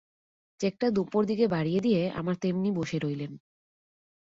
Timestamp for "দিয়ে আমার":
1.79-2.35